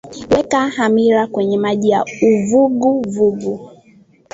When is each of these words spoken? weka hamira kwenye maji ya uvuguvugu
weka 0.31 0.59
hamira 0.75 1.23
kwenye 1.27 1.57
maji 1.65 1.89
ya 1.93 2.01
uvuguvugu 2.29 3.51